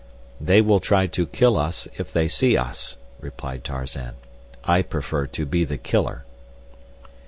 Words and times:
"They 0.39 0.61
will 0.61 0.79
try 0.79 1.05
to 1.05 1.27
kill 1.27 1.55
us 1.57 1.87
if 1.95 2.11
they 2.11 2.27
see 2.27 2.57
us," 2.57 2.97
replied 3.19 3.63
Tarzan. 3.63 4.15
"I 4.63 4.81
prefer 4.81 5.27
to 5.27 5.45
be 5.45 5.63
the 5.63 5.77
killer." 5.77 6.25